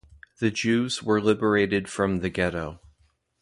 [0.39, 2.79] The Jews were liberated from the ghetto.